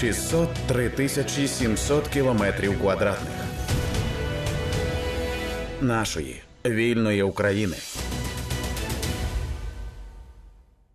[0.00, 3.32] 603 тисячі 700 кілометрів квадратних
[5.80, 7.76] нашої вільної України.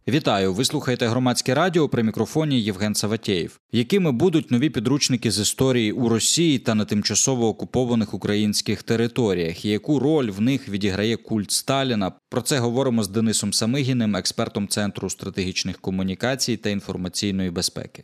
[0.08, 0.54] Вітаю!
[0.54, 3.60] Ви слухаєте громадське радіо при мікрофоні Євген Саватєєв.
[3.72, 9.66] Якими будуть нові підручники з історії у Росії та на тимчасово окупованих українських територіях?
[9.66, 12.12] і Яку роль в них відіграє культ Сталіна?
[12.30, 18.04] Про це говоримо з Денисом Самигіним, експертом Центру стратегічних комунікацій та інформаційної безпеки.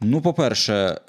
[0.00, 1.00] Ну, по-перше,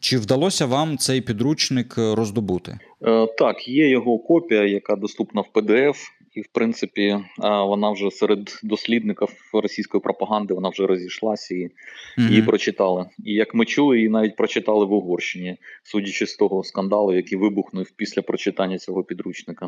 [0.00, 2.78] чи вдалося вам цей підручник роздобути?
[3.02, 5.96] Е, так, є його копія, яка доступна в PDF
[6.34, 12.28] і в принципі вона вже серед дослідників російської пропаганди вона вже розійшлася і mm-hmm.
[12.28, 13.06] її прочитали.
[13.24, 17.90] І як ми чули, її навіть прочитали в Угорщині, судячи з того скандалу, який вибухнув
[17.96, 19.66] після прочитання цього підручника.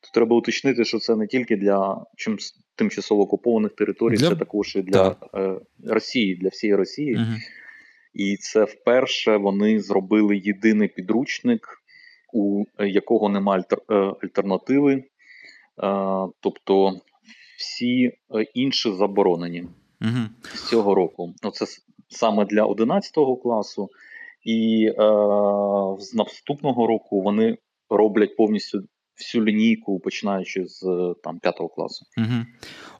[0.00, 2.38] То треба уточнити, що це не тільки для чим
[2.76, 4.28] тимчасово окупованих територій, для...
[4.28, 5.54] це також і для е,
[5.86, 7.16] Росії, для всієї Росії.
[7.16, 7.36] Mm-hmm.
[8.14, 11.68] І це вперше вони зробили єдиний підручник,
[12.32, 15.04] у якого немає альтер, е, альтернативи
[16.40, 17.00] тобто
[17.58, 19.60] всі е, інші заборонені
[20.00, 20.18] угу.
[20.54, 21.34] з цього року.
[21.52, 21.66] Це
[22.08, 23.88] саме для 11 класу,
[24.42, 24.94] і е,
[25.98, 27.58] з наступного року вони
[27.90, 28.82] роблять повністю.
[29.18, 30.80] Всю лінійку, починаючи з
[31.24, 32.44] там п'ятого класу, Угу.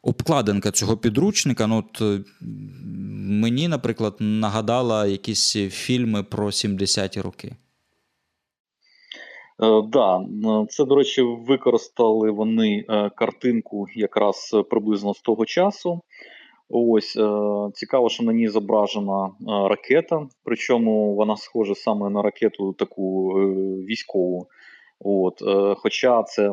[0.03, 1.67] обкладинка цього підручника.
[1.67, 2.25] Ну от е,
[3.41, 7.57] мені, наприклад, нагадала якісь фільми про 70-ті роки.
[9.63, 10.21] Е, да,
[10.69, 16.01] це, до речі, використали вони е, картинку якраз приблизно з того часу.
[16.69, 17.29] Ось е,
[17.75, 19.31] цікаво, що на ній зображена
[19.69, 23.29] ракета, причому вона схожа саме на ракету таку
[23.89, 24.47] військову.
[25.07, 25.43] От,
[25.77, 26.51] Хоча це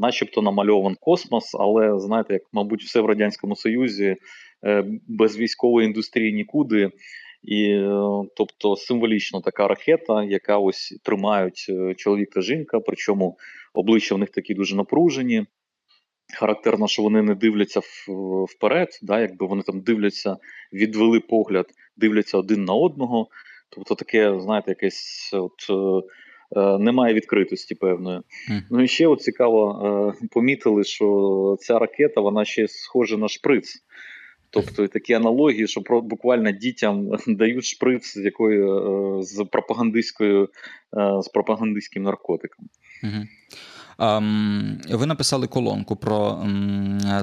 [0.00, 4.16] начебто намальован космос, але знаєте, як, мабуть, все в Радянському Союзі
[5.08, 6.90] без військової індустрії нікуди.
[7.42, 8.00] І е,
[8.36, 13.36] тобто символічно така ракета, яка ось тримають е, чоловік та жінка, причому
[13.74, 15.46] обличчя в них такі дуже напружені.
[16.38, 17.80] Характерно, що вони не дивляться
[18.48, 20.36] вперед, да, якби вони там дивляться,
[20.72, 21.66] відвели погляд,
[21.96, 23.26] дивляться один на одного.
[23.70, 25.70] Тобто таке, знаєте, якесь от.
[26.56, 28.18] Е, немає відкритості певної.
[28.18, 28.62] Mm.
[28.70, 33.82] Ну і ще от цікаво помітили, що ця ракета вона ще схожа на шприц.
[34.52, 38.78] Тобто такі аналогії, що про буквально дітям дають шприц з якою
[39.18, 42.68] е, з пропагандистською е, з пропагандистським наркотиком.
[43.02, 43.24] Угу.
[44.88, 46.46] Ви написали колонку про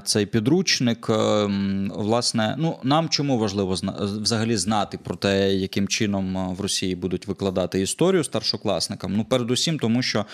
[0.03, 1.09] цей підручник.
[1.09, 3.78] Ем, власне, ну нам чому важливо
[4.22, 9.16] взагалі знати про те, яким чином е, в Росії будуть викладати історію старшокласникам?
[9.16, 10.25] Ну, передусім, тому що,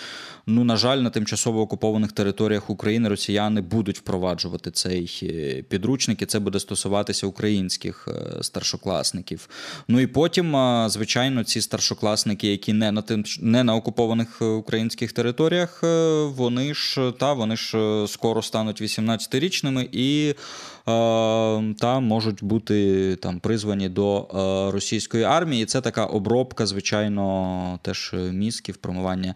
[0.48, 6.26] ну на жаль, на тимчасово окупованих територіях України росіяни будуть впроваджувати цей е, підручник, і
[6.26, 9.50] це буде стосуватися українських е, старшокласників.
[9.88, 10.58] Ну і потім,
[10.88, 15.84] звичайно, ці старшокласники, які не на тим не на окупованих українських територіях
[16.30, 20.36] вони ж та вони ж е, скоро стануть 18-річними і е,
[21.80, 25.64] та можуть бути там призвані до е, російської армії.
[25.64, 29.36] І Це така обробка, звичайно, теж мізків, промивання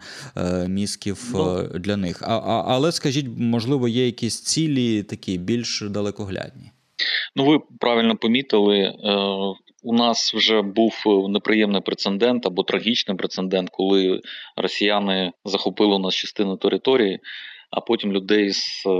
[0.68, 1.34] мізків
[1.74, 2.22] для них.
[2.22, 6.70] А, а, Але скажіть, можливо, є якісь цілі такі більш далекоглядні?
[7.36, 8.94] Ну, ви правильно помітили.
[9.82, 14.20] У нас вже був е, неприємний прецедент або трагічний прецедент, коли
[14.56, 17.18] росіяни захопили у нас частину території,
[17.70, 18.90] а потім людей з е,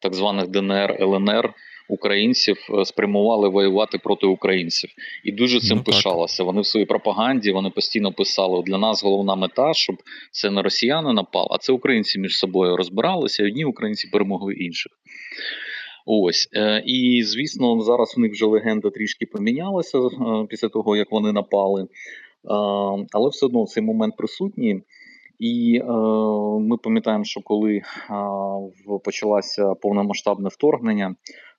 [0.00, 1.54] так званих ДНР ЛНР.
[1.88, 4.90] Українців е, спрямували воювати проти українців
[5.24, 6.44] і дуже цим ну, пишалося.
[6.44, 9.96] Вони в своїй пропаганді вони постійно писали: для нас головна мета, щоб
[10.30, 13.42] це не росіяни напали, а це українці між собою розбиралися.
[13.42, 14.92] і Одні українці перемогли інших.
[16.08, 20.10] Ось е, і звісно, зараз у них вже легенда трішки помінялася е,
[20.48, 21.86] після того, як вони напали, е,
[23.12, 24.82] але все одно цей момент присутній.
[25.38, 25.80] І
[26.60, 27.82] ми пам'ятаємо, що коли
[29.04, 31.14] почалося повномасштабне вторгнення,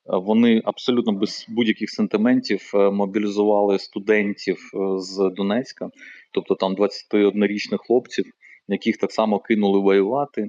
[0.06, 4.58] вони абсолютно без будь-яких сентиментів мобілізували студентів
[4.98, 5.90] з Донецька,
[6.34, 8.26] тобто там 21-річних хлопців,
[8.68, 10.48] яких так само кинули воювати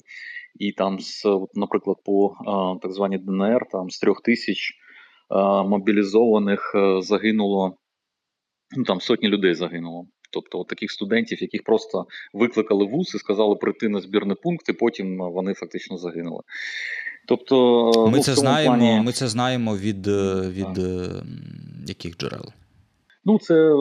[0.58, 2.34] і там, з, наприклад, по
[2.82, 4.74] так званій ДНР, там з трьох тисяч
[5.64, 7.76] мобілізованих е, загинуло
[8.76, 10.06] ну там сотні людей загинуло.
[10.32, 14.72] Тобто от таких студентів, яких просто викликали вуз і сказали прийти на збірний пункт, і
[14.72, 16.42] потім вони фактично загинули.
[17.28, 18.76] Тобто, ми ну, це знаємо.
[18.76, 19.00] Плані...
[19.00, 21.08] Ми це знаємо від е, від е,
[21.86, 22.44] яких джерел?
[23.24, 23.74] Ну, це е,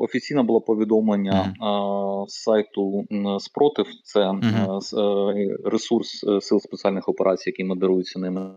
[0.00, 2.26] офіційне було повідомлення mm.
[2.26, 3.04] з сайту
[3.38, 3.86] Спротив.
[4.02, 5.56] Це mm-hmm.
[5.64, 8.50] ресурс сил спеціальних операцій, який модерується ними.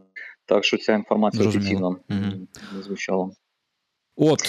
[0.45, 1.89] Так що ця інформація Зрозуміло.
[2.09, 3.29] офіційно не звучала.
[4.15, 4.41] От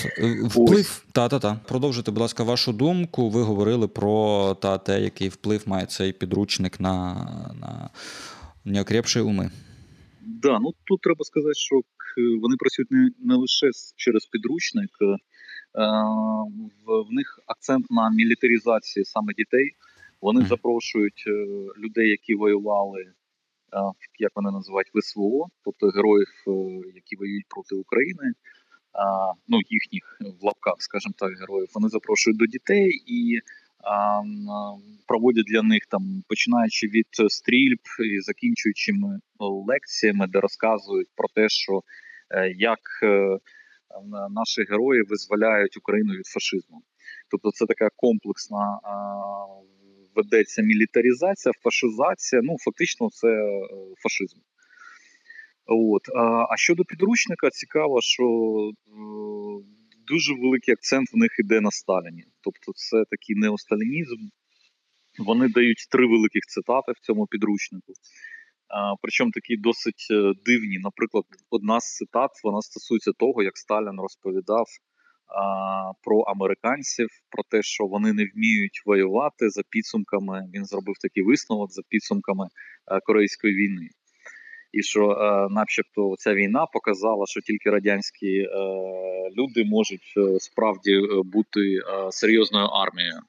[0.45, 3.31] вплив, та та та продовжуйте, будь ласка, вашу думку.
[3.31, 7.15] Ви говорили про та те, який вплив має цей підручник на,
[7.61, 7.91] на
[8.65, 9.51] неокрепші уми.
[10.21, 11.81] Да, ну тут треба сказати, що
[12.43, 13.67] вони працюють не, не лише
[13.97, 14.91] через підручник,
[15.75, 19.71] в, в них акцент на мілітаризації саме дітей.
[20.21, 21.31] Вони запрошують е,
[21.79, 23.13] людей, які воювали, е,
[24.19, 26.51] як вони називають ВСВО, тобто героїв, е,
[26.95, 28.33] які воюють проти України.
[29.49, 33.41] ну, їхніх в лапках, скажімо так, героїв, вони запрошують до дітей і
[35.07, 37.81] проводять для них там, починаючи від стрільб
[38.15, 38.93] і закінчуючи
[39.41, 41.83] лекціями, де розказують про те, що
[42.31, 43.39] е, як е,
[44.31, 46.83] наші герої визволяють Україну від фашизму.
[47.31, 48.79] Тобто це така комплексна
[50.15, 52.43] ведеться мілітаризація, фашизація.
[52.45, 53.69] Ну, фактично, це е,
[54.03, 54.39] фашизм.
[55.67, 56.03] От.
[56.17, 58.93] А, а щодо підручника, цікаво, що е,
[60.07, 62.25] дуже великий акцент в них іде на Сталіні.
[62.41, 64.21] Тобто, це такий неосталінізм.
[65.19, 67.93] Вони дають три великих цитати в цьому підручнику.
[69.03, 70.79] Причому такі досить е, дивні.
[70.79, 74.67] Наприклад, одна з цитат вона стосується того, як Сталін розповідав
[76.05, 80.49] про американців, про те, що вони не вміють воювати за підсумками.
[80.55, 83.89] Він зробив такий висновок за підсумками е, Корейської війни
[84.73, 88.47] і що, е, начебто, ця війна показала, що тільки радянські
[89.37, 91.61] люди можуть справді бути
[92.11, 93.21] серйозною армією.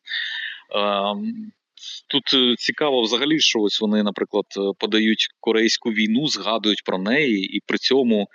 [2.07, 7.57] Тут е, цікаво взагалі, що ось вони, наприклад, е, подають корейську війну, згадують про неї,
[7.57, 8.27] і при цьому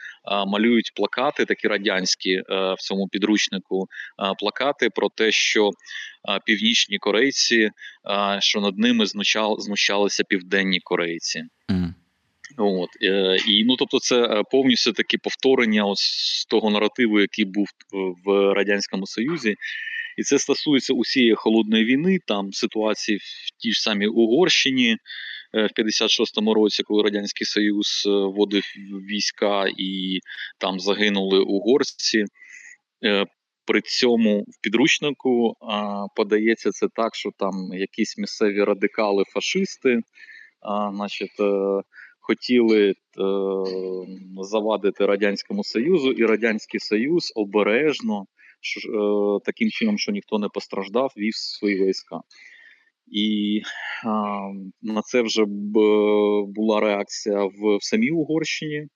[0.46, 2.44] малюють плакати, такі радянські е,
[2.78, 3.86] в цьому підручнику.
[4.38, 5.70] плакати про те, що
[6.46, 7.70] північні корейці,
[8.38, 11.42] що над ними знущал, знущалися південні корейці.
[11.68, 11.94] Мгм.
[12.58, 12.88] От
[13.48, 17.66] і ну тобто, це повністю таке повторення ось того наративу, який був
[18.24, 19.54] в радянському Союзі,
[20.18, 24.96] і це стосується усієї холодної війни, там ситуації в тій ж самій Угорщині
[25.54, 28.62] е, в 56-му році, коли радянський Союз е, вводив
[29.10, 30.18] війська і
[30.58, 32.24] там загинули угорці.
[33.04, 33.24] Е,
[33.66, 40.00] При цьому в підручнику а, подається це так, що там якісь місцеві радикали, фашисти,
[40.60, 41.80] а, значить, е,
[42.20, 42.94] хотіли е,
[44.42, 48.24] завадити Радянському Союзу, і Радянський Союз обережно,
[49.44, 52.20] таким чином, що ніхто не постраждав, вів свої війська.
[53.12, 53.60] І
[54.04, 54.38] а,
[54.82, 55.78] на це вже б,
[56.46, 58.86] була реакція в, в самій Угорщині,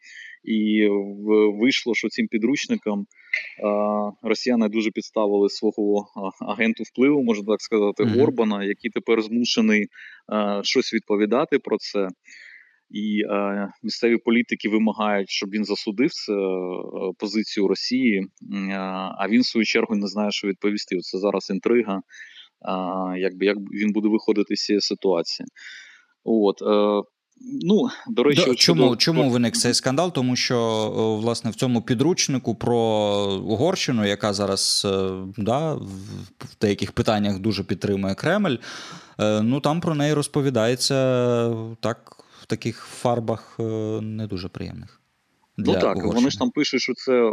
[0.45, 3.07] і в, вийшло, що цим підручником
[3.65, 6.07] а, росіяни дуже підставили свого
[6.41, 8.21] агенту впливу, можна так сказати, Мгм.
[8.21, 9.87] Орбана, який тепер змушений
[10.27, 12.09] а, щось відповідати про це.
[12.93, 16.37] І е, місцеві політики вимагають, щоб він засудив це, е,
[17.19, 18.27] позицію Росії, е,
[19.19, 20.99] а він в свою чергу не знає, що відповісти.
[20.99, 22.03] Це зараз інтрига, е,
[23.19, 25.47] якби як він буде виходити з цієї ситуації.
[26.25, 27.03] От, е,
[27.63, 30.13] ну, до речі, Да, от чому, щодо- чому виник цей скандал?
[30.13, 30.89] Тому що
[31.23, 32.77] власне в цьому підручнику про
[33.47, 38.57] Угорщину, яка зараз е, да, в деяких питаннях дуже підтримує Кремль,
[39.21, 40.95] е, ну там про неї розповідається
[41.81, 43.63] так в таких фарбах е,
[44.01, 45.01] не дуже приємних.
[45.59, 46.15] Для Ну так, Угорщини.
[46.15, 47.31] вони ж там пишуть, що це е,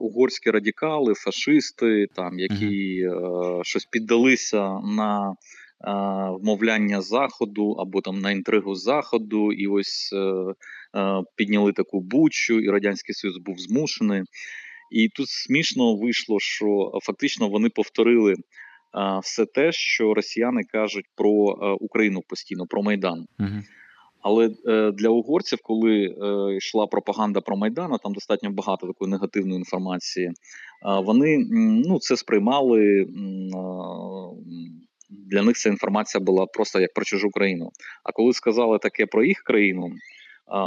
[0.00, 3.10] угорські радикали, фашисти, там які е,
[3.62, 5.34] щось піддалися на е,
[6.40, 10.18] вмовляння заходу або там на інтригу заходу, і ось е,
[10.98, 14.22] е, підняли таку бучу, і радянський союз був змушений.
[14.90, 18.34] І тут смішно вийшло, що фактично вони повторили
[19.22, 21.30] все те, що росіяни кажуть про
[21.80, 23.26] Україну постійно, про Майдан.
[23.38, 23.64] Мгм.
[24.20, 29.10] Але е, для угорців, коли е, йшла пропаганда про Майдан, а там достатньо багато такої
[29.10, 30.32] негативної інформації, е,
[30.82, 31.46] вони
[31.86, 33.06] ну, це сприймали.
[35.10, 37.70] Для них ця інформація була просто як про чужу країну.
[38.04, 39.90] А коли сказали таке про їх країну,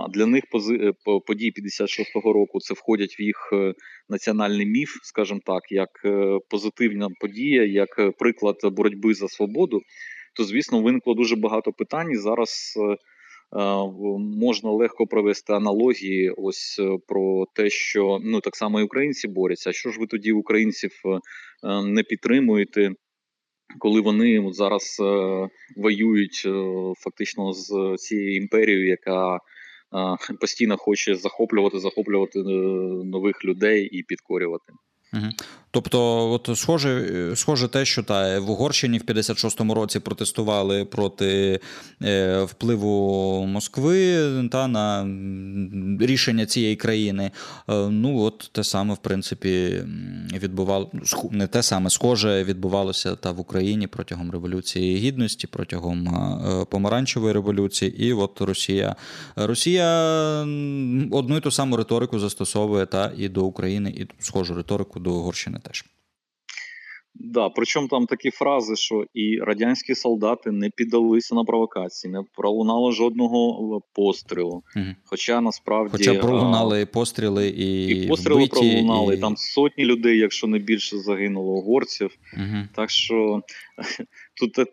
[0.10, 0.94] для них пози, е,
[1.28, 3.74] події 56-го року це входять в їх е,
[4.10, 9.82] національний міф, скажімо так, як е, позитивна подія, як приклад боротьби за свободу.
[10.36, 12.12] То звісно виникло дуже багато питань.
[12.12, 12.80] І зараз
[13.52, 16.30] можна легко провести аналогії.
[16.38, 19.70] Ось е, про те, що ну так само і українці борються.
[19.70, 21.10] А Що ж ви тоді українців е,
[21.68, 22.92] е, не підтримуєте?
[23.80, 25.04] Коли вони зараз е,
[25.78, 26.52] воюють е,
[26.98, 29.40] фактично з цією імперією, яка е,
[30.42, 32.44] постійно хоче захоплювати, захоплювати е,
[33.06, 34.74] нових людей і підкорювати.
[35.14, 35.24] Угу.
[35.72, 41.60] Тобто, от схоже, схоже те, що та в Угорщині в 56-му році протестували проти
[42.04, 45.08] е, впливу Москви та на
[46.00, 47.32] рішення цієї країни.
[47.70, 49.84] Е, ну, от те саме, в принципі,
[50.34, 50.92] відбувало
[51.32, 58.06] не те саме схоже відбувалося та в Україні протягом Революції Гідності, протягом е, помаранчевої революції.
[58.06, 58.96] І от Росія
[59.36, 59.86] Росія
[61.12, 65.59] одну і ту саму риторику застосовує та і до України, і схожу риторику до Угорщини
[65.60, 65.86] теж.
[67.16, 72.92] Да, причому там такі фрази, що і радянські солдати не піддалися на провокації, не пролунало
[72.92, 74.64] жодного пострілу.
[74.76, 74.86] Угу.
[75.06, 79.18] Хоча насправді Хоча пролунали а, постріли і і постріли вбиті, пролунали, і...
[79.18, 82.12] там сотні людей, якщо не більше загинуло угорців.
[82.38, 82.64] Угу.
[82.76, 83.42] Так що
[84.40, 84.66] тут це,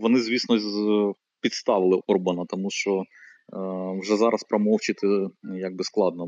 [0.00, 0.58] вони, звісно,
[1.40, 3.04] підставили Орбана, тому що е,
[4.00, 5.06] вже зараз промовчити
[5.42, 6.26] якби складно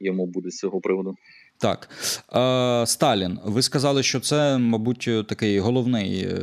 [0.00, 1.14] йому буде з цього приводу.
[1.58, 1.88] Так.
[2.34, 6.38] Е, Сталін, ви сказали, що це, мабуть, такий головний е,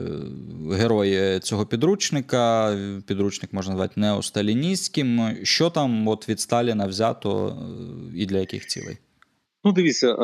[0.72, 2.78] герой цього підручника.
[3.08, 5.38] Підручник можна назвати неосталіністським.
[5.44, 8.98] Що там от від Сталіна взято е, і для яких цілей?
[9.64, 10.18] Ну, дивіться,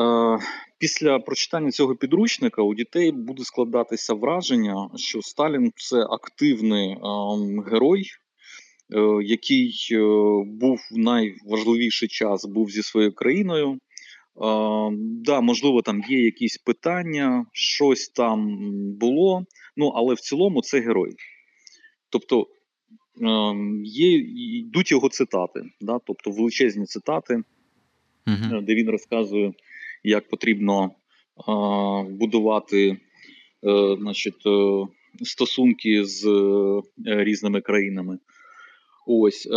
[0.78, 6.96] після прочитання цього підручника у дітей буде складатися враження, що Сталін це активний
[7.70, 8.04] герой,
[9.24, 9.74] який
[10.46, 13.78] був в найважливіший час був зі своєю країною.
[15.24, 18.58] Да, можливо, там є якісь питання, щось там
[18.92, 19.44] було,
[19.76, 21.14] ну але в цілому це герой.
[22.10, 22.46] Тобто
[23.84, 24.16] є,
[24.58, 27.42] йдуть його цитати, да, тобто величезні цитати,
[28.26, 29.52] uh де він розказує,
[30.04, 30.90] як потрібно
[32.10, 32.98] будувати е,
[34.00, 34.86] значить, е,
[35.22, 38.18] стосунки з е, різними країнами.
[39.06, 39.48] Ось.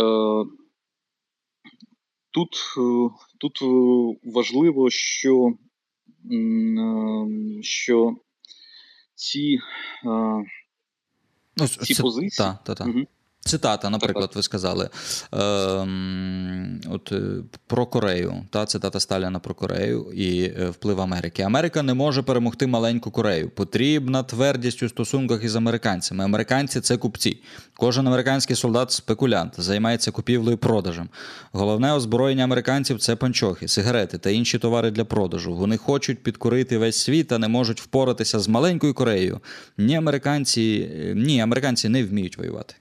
[2.34, 5.54] Тут е, тут е, важливо, що
[6.32, 8.16] е, що
[9.14, 9.58] ці
[11.68, 12.46] ці ці позиції.
[12.46, 12.84] Та, та, та.
[12.84, 13.06] Угу.
[13.46, 15.38] Цитата, наприклад, ви сказали е,
[16.90, 17.22] от, е,
[17.66, 18.34] про Корею.
[18.50, 21.42] Та цитата Сталіна про Корею і е, вплив Америки.
[21.42, 23.50] Америка не може перемогти маленьку Корею.
[23.50, 26.24] Потрібна твердість у стосунках із американцями.
[26.24, 27.42] Американці це купці.
[27.76, 31.08] Кожен американський солдат спекулянт, займається купівлею продажем.
[31.52, 35.54] Головне озброєння американців це панчохи, сигарети та інші товари для продажу.
[35.54, 39.40] Вони хочуть підкорити весь світ та не можуть впоратися з маленькою Кореєю.
[39.78, 42.74] Ні, американці, ні, американці не вміють воювати.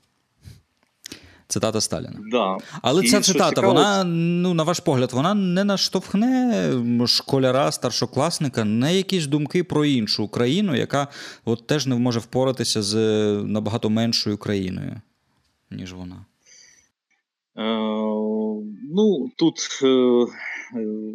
[1.53, 2.19] Цитата Сталіна.
[2.31, 2.57] Да.
[2.81, 3.67] Але І ця цитата, цікаво...
[3.67, 6.72] вона, ну, на ваш погляд, вона не наштовхне
[7.07, 11.07] школяра, старшокласника на якісь думки про іншу країну, яка
[11.45, 12.95] от теж не може впоратися з
[13.43, 15.01] набагато меншою країною,
[15.72, 16.25] ніж вона.
[17.57, 17.63] Е,
[18.95, 20.25] Ну, тут, е,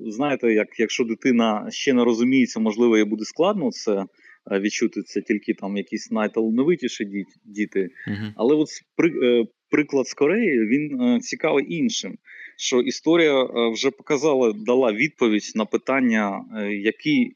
[0.07, 4.05] знаєте, як, якщо дитина ще не розуміється, можливо, їй буде складно це
[4.51, 7.81] відчути це тільки там якісь найталановитіші діти.
[7.81, 8.33] Uh-huh.
[8.37, 12.19] Але от при, е, приклад з Кореї він е, цікавий іншим.
[12.57, 17.33] Що історія е, вже показала, дала відповідь на питання, які,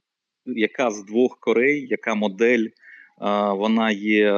[0.46, 2.66] яка з двох Корей, яка модель
[3.56, 4.32] вона є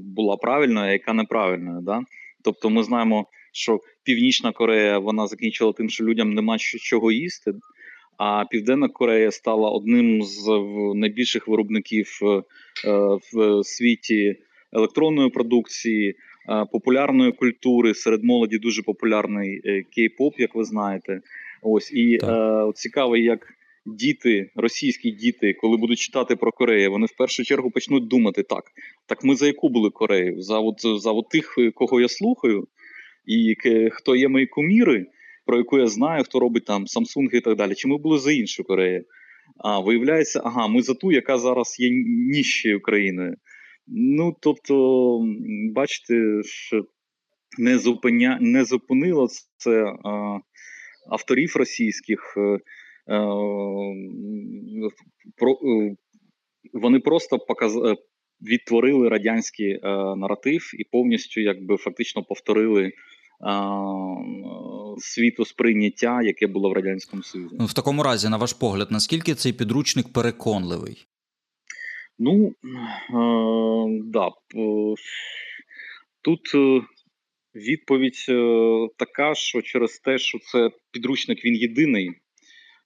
[0.00, 1.80] була правильною, а яка неправильною.
[1.82, 2.00] Да?
[2.44, 7.52] Тобто, ми знаємо, що Північна Корея вона закінчила тим, що людям нема чого їсти.
[8.18, 10.48] А Південна Корея стала одним з
[10.94, 12.42] найбільших виробників е,
[13.32, 14.36] в світі
[14.72, 16.14] електронної продукції, е,
[16.72, 21.20] популярної культури серед молоді дуже популярний е, кей-поп, як ви знаєте.
[21.62, 23.54] Ось і е, цікаво, як
[23.86, 28.64] діти, російські діти, коли будуть читати про Корею, вони в першу чергу почнуть думати так:
[29.06, 30.42] так ми за яку були Корею?
[30.42, 32.68] За от, за от тих, кого я слухаю,
[33.26, 33.56] і
[33.92, 35.06] хто є мої куміри
[35.48, 37.74] про яку я знаю, хто робить там Samsung і так далі.
[37.74, 39.04] Чи ми були за іншу Корею?
[39.56, 43.36] А виявляється, ага, ми за ту, яка зараз є ніщою країною.
[43.86, 45.24] Ну тобто,
[45.74, 46.84] бачите, що
[47.58, 48.38] не зупиня...
[48.40, 50.38] не зупинило це а,
[51.10, 52.34] авторів російських.
[52.36, 54.90] А, е, е,
[55.36, 55.96] про, е,
[56.72, 57.78] Вони просто показ...
[58.40, 62.92] відтворили радянський а, наратив і повністю якби фактично повторили
[64.98, 67.56] світосприйняття, яке було в радянському Союзі.
[67.60, 71.06] В такому разі, на ваш погляд, наскільки цей підручник переконливий?
[72.18, 72.52] Ну е,
[74.04, 74.30] да,
[76.22, 76.82] тут е,
[77.54, 82.10] відповідь е, така, що через те, що це підручник він єдиний.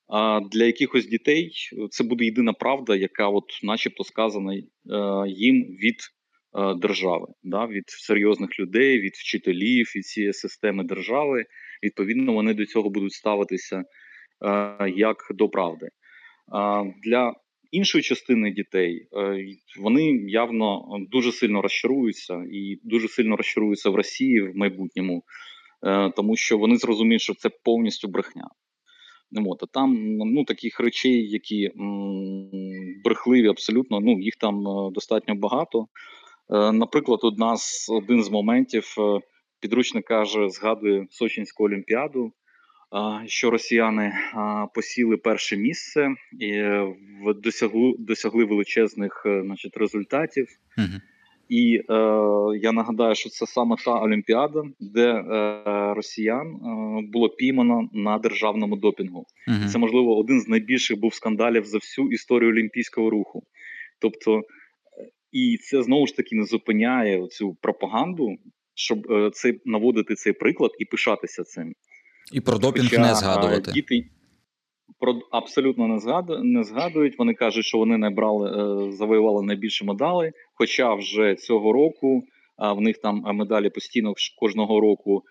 [0.08, 1.52] А для якихось дітей
[1.90, 4.54] це буде єдина правда, яка, от, начебто, сказана
[5.26, 6.21] їм від Е,
[6.76, 11.44] держави, да, від серйозних людей, від вчителів, від цієї системи держави.
[11.82, 13.84] Відповідно, вони до цього будуть ставитися
[14.44, 15.88] е, як до правди.
[17.04, 17.34] Для
[17.72, 19.46] іншої частини дітей е,
[19.80, 25.22] вони явно дуже сильно розчаруються і дуже сильно розчаруються в Росії в майбутньому,
[25.86, 28.48] е, тому що вони зрозуміють, що це повністю брехня.
[29.46, 32.50] От, а там ну, таких речей, які м,
[33.04, 35.86] брехливі, абсолютно, ну їх там е, достатньо багато.
[36.52, 38.94] Наприклад, одна з один з моментів
[39.60, 42.32] підручник каже, згадує Сочинську олімпіаду
[43.26, 44.12] що росіяни
[44.74, 46.08] посіли перше місце
[46.40, 46.94] і е,
[47.42, 50.46] досягли досягли величезних е, значить, результатів.
[50.78, 51.00] uh
[51.48, 51.94] І е,
[52.60, 56.58] я нагадаю, що це саме та Олімпіада, де е, росіян е,
[57.12, 59.26] було піймано на державному допінгу.
[59.48, 63.42] uh Це можливо один з найбільших був скандалів за всю історію олімпійського руху.
[64.00, 64.42] Тобто, е,
[65.32, 68.36] і це знову ж таки не зупиняє цю пропаганду,
[68.74, 71.72] щоб е, цей наводити цей приклад і пишатися цим.
[72.32, 73.72] І про допінг Хоча, не згадувати.
[73.72, 74.04] Діти
[75.00, 77.18] про абсолютно не згаду, не згадують.
[77.18, 80.32] Вони кажуть, що вони набрали, е, завоювали найбільше медалей.
[80.54, 82.22] Хоча вже цього року
[82.58, 85.22] в них там медалі постійно кожного року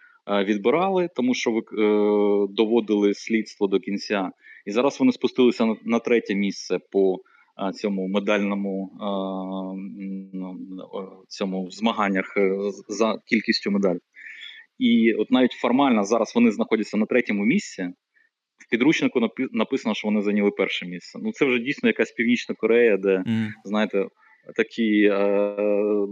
[0.44, 4.32] відбирали, тому що ви е, доводили слідство до кінця.
[4.66, 7.20] І зараз вони спустилися на третє місце по
[7.74, 8.92] цьому медальному
[11.28, 14.02] цьому змаганнях е, за кількістю медалей.
[14.80, 17.90] І от навіть формально зараз вони знаходяться на третьому місці.
[18.58, 21.20] В підручнику написано, що вони зайняли перше місце.
[21.24, 23.48] Ну це вже дійсно якась північна Корея, де mm.
[23.66, 24.06] знаєте,
[24.56, 25.56] такі е,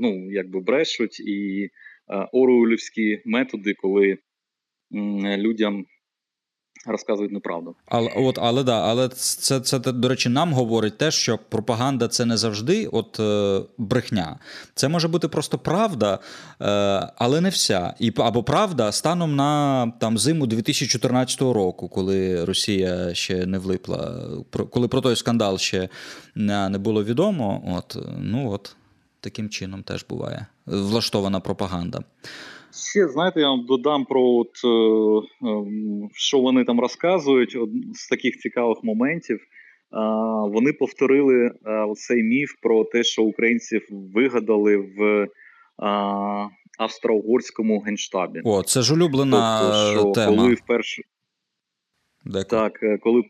[0.01, 4.17] ну якби брешуть і е, оруелівські методи, коли
[5.37, 5.85] людям
[6.85, 7.75] розказують неправду.
[7.85, 12.25] Але от, але да, але це, це, до речі, нам говорить те, що пропаганда це
[12.25, 14.39] не завжди от е, брехня.
[14.75, 16.19] Це може бути просто правда,
[16.61, 16.65] е,
[17.15, 17.93] але не вся.
[17.99, 24.27] І або правда станом на там зиму 2014 року, коли Росія ще не влипла,
[24.69, 25.89] коли про той скандал ще
[26.35, 27.75] не, не було відомо.
[27.77, 28.75] От ну от
[29.21, 32.03] таким чином теж буває влаштована пропаганда.
[32.73, 34.67] Ще знаєте, я вам додам про от, е,
[35.47, 35.65] е,
[36.13, 37.57] що вони там розказують
[37.93, 39.39] з таких цікавих моментів.
[40.53, 41.51] Вони повторили е,
[41.95, 45.27] цей міф про те, що українців вигадали в
[46.79, 48.41] австро-угорському генштабі.
[48.43, 50.37] О, це ж улюблена тобто, що тема.
[50.37, 51.01] Коли вперше
[52.49, 53.23] так, коли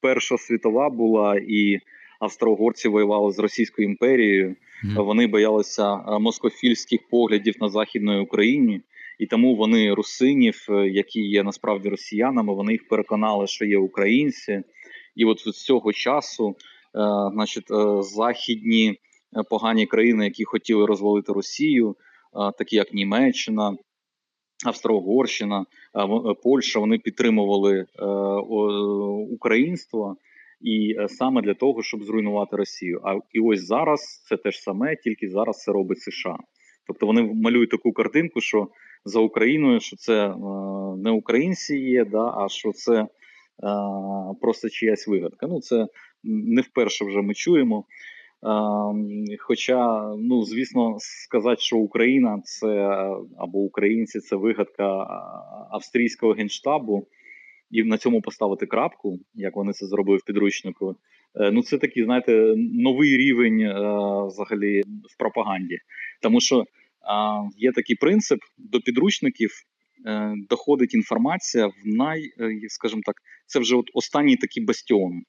[0.00, 1.78] Перша світова була і
[2.20, 4.56] австро-угорці воювали з Російською імперією.
[4.96, 8.80] Вони боялися е, москофільських поглядів на західної Україні,
[9.18, 14.62] і тому вони русинів, е, які є насправді росіянами, вони їх переконали, що є українці,
[15.16, 16.54] і от з цього часу, е,
[17.32, 17.66] значить,
[18.00, 18.98] західні
[19.50, 21.96] погані країни, які хотіли розвалити Росію,
[22.58, 23.76] такі як Німеччина.
[24.66, 25.64] Австро-Угорщина,
[26.42, 27.86] Польща вони підтримували
[29.30, 30.16] українство
[30.60, 33.00] і е, саме для того, щоб зруйнувати Росію.
[33.04, 36.36] А і ось зараз це те ж саме, тільки зараз це робить США.
[36.86, 38.68] Тобто вони малюють таку картинку, що
[39.04, 40.36] за Україною, що це е,
[40.96, 43.06] не українці є, да, а що це е,
[44.40, 45.46] просто чиясь вигадка.
[45.46, 45.86] Ну це
[46.24, 47.84] не вперше вже ми чуємо.
[49.40, 52.88] Хоча, ну звісно, сказати, що Україна це
[53.38, 55.06] або українці це вигадка
[55.70, 57.06] австрійського генштабу
[57.70, 60.96] і на цьому поставити крапку, як вони це зробили в підручнику.
[61.40, 63.72] Е, ну це такий, знаєте, новий рівень е,
[64.26, 65.78] взагалі в пропаганді,
[66.22, 66.64] тому що
[67.56, 69.50] є такий принцип до підручників.
[70.06, 72.22] Е, доходить інформація в най,
[72.68, 73.14] скажімо так,
[73.46, 75.22] це вже от останній такий бастіон.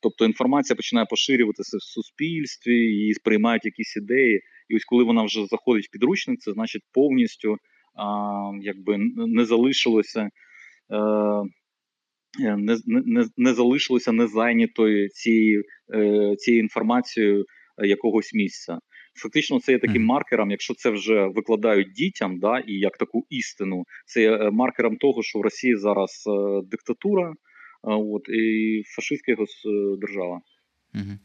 [0.00, 4.40] Тобто інформація починає поширюватися в суспільстві і сприймають якісь ідеї.
[4.68, 7.56] І ось коли вона вже заходить в підручник, це значить повністю
[7.94, 8.04] а,
[8.60, 10.30] якби не залишилося
[12.38, 15.62] не не, не залишилося незайнятою цією
[15.94, 17.44] е, цією інформацією
[17.78, 18.78] е, якогось місця.
[19.22, 23.84] Фактично, це є таким маркером, якщо це вже викладають дітям, да, і як таку істину,
[24.06, 26.24] це є маркером того, що в Росії зараз
[26.64, 27.34] диктатура,
[27.82, 29.34] от і фашистська
[30.00, 30.40] держава.
[30.94, 31.18] Угу.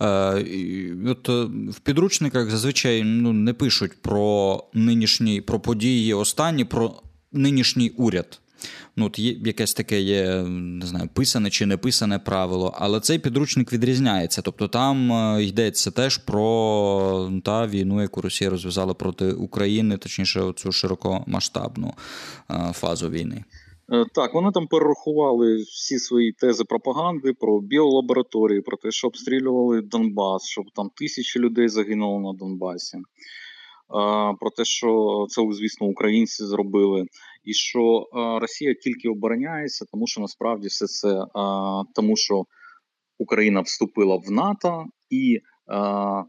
[0.00, 1.28] Е, от
[1.76, 8.40] В підручниках зазвичай ну, не пишуть про нинішні про події останні, про нинішній уряд.
[8.96, 13.18] Ну, от є якесь таке є, не знаю, писане чи не писане правило, але цей
[13.18, 14.42] підручник відрізняється.
[14.42, 20.72] Тобто там е, йдеться теж про та війну, яку Росія розв'язала проти України, точніше, цю
[20.72, 21.94] широкомасштабну
[22.50, 23.44] е, фазу війни.
[23.92, 29.82] Е, так, вони там перерахували всі свої тези пропаганди про біолабораторії, про те, що обстрілювали
[29.82, 32.98] Донбас, щоб там тисячі людей загинуло на Донбасі
[34.40, 37.04] про те, що це, звісно, українці зробили,
[37.44, 38.06] і що
[38.40, 41.24] Росія тільки обороняється, тому що насправді все це
[41.94, 42.44] тому, що
[43.18, 45.38] Україна вступила в НАТО, і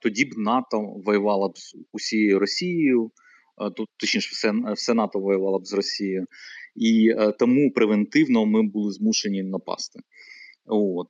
[0.02, 3.12] тоді б НАТО воювало б з усією Росією,
[3.78, 6.26] тут точніше, все, все НАТО воювало б з Росією,
[6.76, 10.00] і тому превентивно ми були змушені напасти.
[10.65, 11.08] От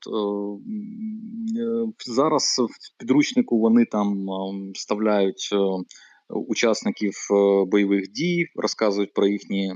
[2.08, 4.26] Зараз в підручнику вони там
[4.74, 5.50] вставляють
[6.34, 7.14] учасників
[7.68, 9.74] бойових дій, розказують про їхні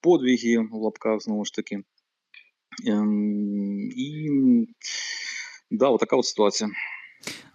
[0.00, 1.82] подвиги в лапках знову ж таки.
[2.86, 4.28] Ем, і
[5.70, 6.70] да, отака от ситуація.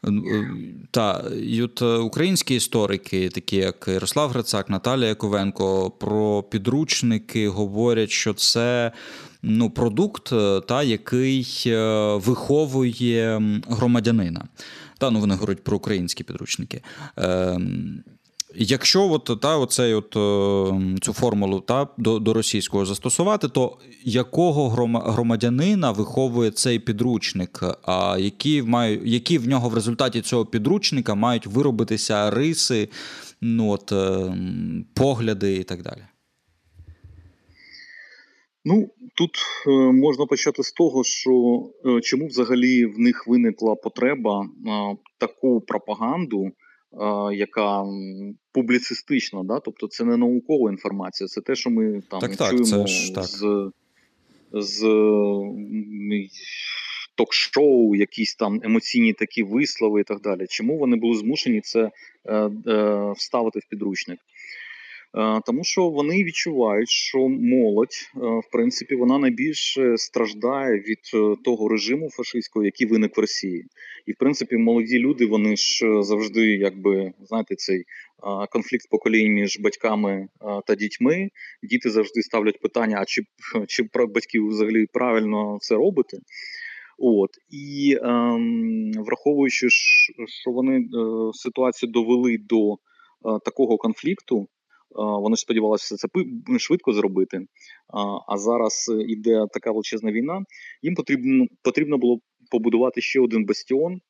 [0.08, 0.50] Е,
[0.92, 8.10] та, і от е, українські історики, такі як Ярослав Грицак, Наталія Яковенко, про підручники говорять,
[8.10, 8.92] що це
[9.42, 11.48] ну, продукт, е, та, який
[12.16, 14.48] виховує громадянина.
[14.98, 16.82] Та, ну, Вони говорять про українські підручники.
[17.18, 18.04] Ем,
[18.56, 24.70] Якщо от, та, оцей от, е, цю формулу та, до до російського застосувати, то якого
[25.00, 31.48] громадянина виховує цей підручник, а які маю, які в нього в результаті цього підручника мають
[31.48, 32.90] виробитися риси,
[33.42, 34.36] ну, от, е,
[34.94, 36.02] погляди і так далі?
[38.66, 39.32] Ну, тут
[39.68, 41.64] е, можна почати з того, що
[42.04, 44.46] чому взагалі в них виникла потреба
[45.20, 46.52] таку пропаганду
[47.34, 47.86] яка
[48.52, 49.60] публіцистична, да?
[49.60, 53.24] тобто це не наукова інформація, це те, що ми там так, чуємо це ж, так.
[53.24, 53.72] з
[54.54, 54.88] з
[57.16, 60.46] ток-шоу, якісь там емоційні такі вислови і так далі.
[60.50, 61.92] Чому вони були змушені це
[62.26, 64.20] е, е, вставити в підручник?
[65.18, 71.36] Е, тому що вони відчувають, що молодь, е, в принципі, вона найбільше страждає від е,
[71.44, 73.66] того режиму фашистського, який виник в Росії,
[74.06, 77.84] і в принципі, молоді люди вони ж завжди, якби знаєте, цей
[78.52, 80.28] конфлікт поколінь між батьками
[80.68, 81.30] та дітьми.
[81.64, 83.22] Діти завжди ставлять питання: а чи
[83.68, 86.18] чи батьків взагалі правильно це робити?
[86.98, 90.86] От і ем, враховуючи, що вони
[91.34, 92.76] ситуацію довели до
[93.46, 94.48] такого конфлікту,
[94.96, 96.08] вони ж сподівалися це
[96.60, 97.46] швидко зробити.
[98.28, 100.44] А зараз іде така величезна війна.
[100.82, 102.20] Їм потрібно потрібно було
[102.52, 104.02] побудувати ще один бастіон.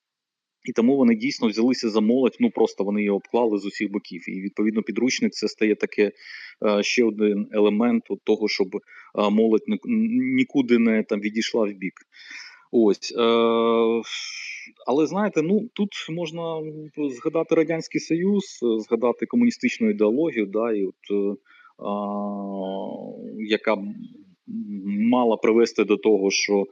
[0.66, 4.30] І тому вони дійсно взялися за молодь, ну просто вони її обклали з усіх боків.
[4.30, 6.12] І відповідно підручник це стає таке
[6.82, 8.68] ще один елемент того, щоб
[9.32, 9.64] молодь
[10.38, 11.94] нікуди не там відійшла в бік.
[12.76, 13.14] Ось.
[13.18, 13.24] Е,
[14.88, 16.62] Але знаєте, ну тут можна
[17.10, 18.44] згадати Радянський Союз,
[18.80, 21.36] згадати комуністичну ідеологію, да, і от, е,
[23.38, 23.78] яка
[25.12, 26.64] мала привести до того, що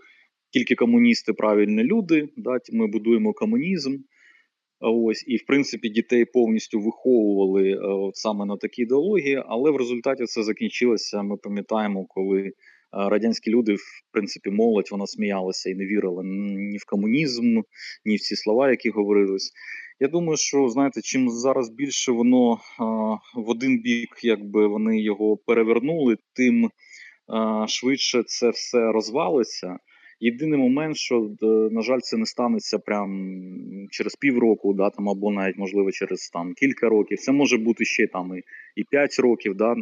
[0.53, 3.97] тільки комуністи правильні люди, да, ми будуємо комунізм.
[4.79, 10.25] Ось, і в принципі дітей повністю виховували от, саме на такі ідеології, але в результаті
[10.25, 11.23] це закінчилося.
[11.23, 12.51] Ми пам'ятаємо, коли
[12.93, 17.61] радянські люди, в принципі, молодь вона сміялася і не вірила ні в комунізм,
[18.05, 19.51] ні в ці слова, які говорились.
[19.99, 22.59] Я думаю, що знаєте, чим зараз більше воно
[23.35, 26.69] в один бік, якби вони його перевернули, тим
[27.67, 29.77] швидше це все розвалиться.
[30.23, 31.31] Єдиний момент, що
[31.71, 33.37] на жаль, це не станеться прям
[33.91, 37.19] через півроку, да там або навіть можливо через там кілька років.
[37.19, 38.31] Це може бути ще там
[38.75, 39.55] і 5 років.
[39.55, 39.75] Да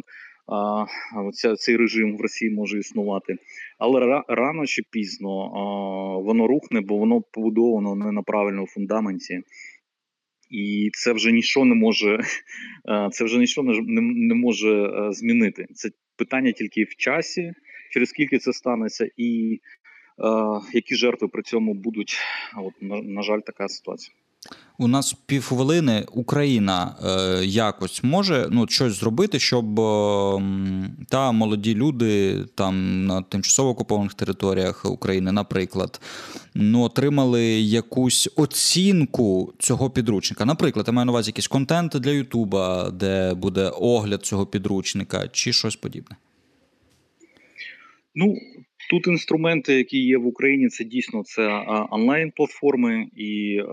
[0.52, 0.86] а,
[1.34, 3.36] ця, цей режим в Росії може існувати,
[3.78, 5.50] але рано чи пізно
[6.26, 9.42] воно рухне, бо воно побудовано не на правильному фундаменті.
[10.50, 12.20] І це вже нічого не може
[13.12, 15.66] це вже нічого не, не може змінити.
[15.74, 17.54] Це питання тільки в часі,
[17.94, 19.60] через скільки це станеться, і е,
[20.74, 22.18] які жертви при цьому будуть.
[22.58, 24.16] От на, на жаль, така ситуація.
[24.82, 30.41] У нас півхвилини Україна е, якось може ну, щось зробити, щоб е,
[31.10, 36.02] та молоді люди там на тимчасово окупованих територіях України, наприклад,
[36.54, 40.45] ну, отримали якусь оцінку цього підручника.
[40.45, 45.54] Наприклад, я маю на увазі якийсь контент для Ютуба, де буде огляд цього підручника, чи
[45.54, 46.15] щось подібне.
[48.15, 48.36] Ну,
[48.89, 53.63] Тут інструменти, які є в Україні, це дійсно це онлайн-платформи, і е,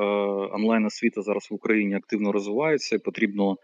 [0.54, 2.98] онлайн-освіта зараз в Україні активно розвивається.
[2.98, 3.56] Потрібно, е,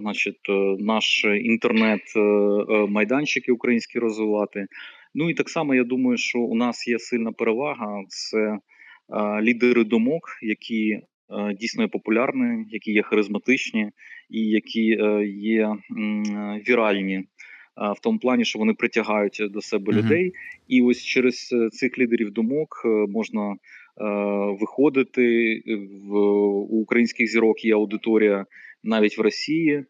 [0.00, 4.66] значить, е, наш інтернет-майданчики українські розвивати.
[5.14, 8.02] Ну і так само я думаю, що у нас є сильна перевага.
[8.08, 8.58] Це
[9.42, 11.00] лідери думок, які
[11.60, 13.90] дійсно є популярні, які є харизматичні
[14.30, 14.84] і які
[15.26, 15.76] є
[16.68, 17.24] віральні
[17.78, 20.32] в тому плані, що вони притягають до себе людей,
[20.68, 23.56] і ось через е, цих лідерів думок е, можна е,
[24.60, 25.62] виходити
[26.04, 27.64] в у українських зірок.
[27.64, 28.46] Є аудиторія
[28.84, 29.84] навіть в Росії.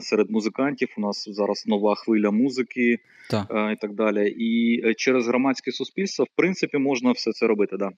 [0.00, 2.98] Серед музикантів у нас зараз нова хвиля музики
[3.30, 3.72] так.
[3.72, 4.34] і так далі.
[4.38, 7.76] І через громадське суспільство, в принципі, можна все це робити.
[7.76, 7.90] Да.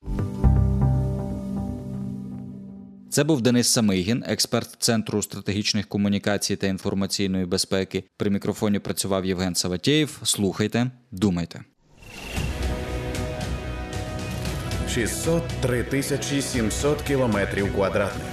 [3.12, 8.04] Це був Денис Самигін, експерт Центру стратегічних комунікацій та інформаційної безпеки.
[8.16, 10.20] При мікрофоні працював Євген Саватєєв.
[10.22, 11.60] Слухайте, думайте.
[14.94, 18.26] 603 тисячі 700 кілометрів квадратних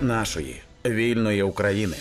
[0.00, 1.96] нашої вільної України.